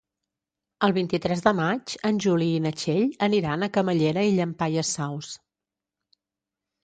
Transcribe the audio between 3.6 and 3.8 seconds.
a